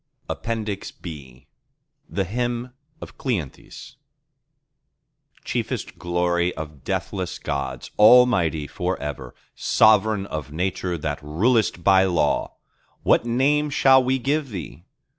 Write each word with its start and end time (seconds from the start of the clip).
(APPENDIX 0.31 0.89
B) 0.93 1.45
The 2.09 2.23
Hymn 2.23 2.73
of 3.01 3.19
Cleanthes 3.19 3.97
Chiefest 5.45 5.99
glory 5.99 6.51
of 6.55 6.83
deathless 6.83 7.37
Gods, 7.37 7.91
Almighty 7.99 8.65
for 8.65 8.99
ever, 8.99 9.35
Sovereign 9.53 10.25
of 10.25 10.51
Nature 10.51 10.97
that 10.97 11.21
rulest 11.21 11.83
by 11.83 12.05
law, 12.05 12.55
what 13.03 13.25
Name 13.27 13.69
shall 13.69 14.03
we 14.03 14.17
give 14.17 14.49
Thee? 14.49 14.85